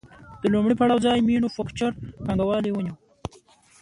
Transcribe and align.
د 0.41 0.43
لومړي 0.53 0.75
پړاو 0.79 1.03
ځای 1.05 1.25
مینوفکچور 1.27 1.91
پانګوالي 2.25 2.71
ونیو 2.73 2.95